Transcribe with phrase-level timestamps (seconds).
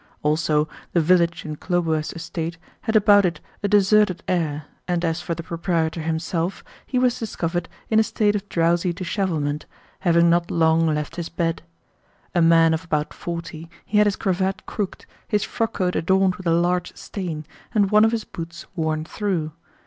[0.23, 5.35] Also, the village in Khlobuev's estate had about it a deserted air, and as for
[5.35, 9.67] the proprietor himself, he was discovered in a state of drowsy dishevelment,
[9.99, 11.61] having not long left his bed.
[12.33, 16.51] A man of about forty, he had his cravat crooked, his frockcoat adorned with a
[16.51, 19.51] large stain, and one of his boots worn through.